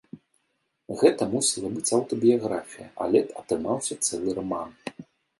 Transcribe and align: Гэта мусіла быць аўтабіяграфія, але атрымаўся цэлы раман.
Гэта 0.99 1.25
мусіла 1.33 1.69
быць 1.75 1.93
аўтабіяграфія, 1.97 2.85
але 3.05 3.19
атрымаўся 3.41 3.99
цэлы 4.07 4.29
раман. 4.39 4.71